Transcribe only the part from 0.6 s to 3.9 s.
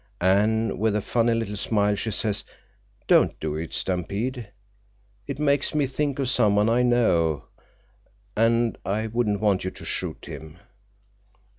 with a funny little smile she says: 'Don't do it,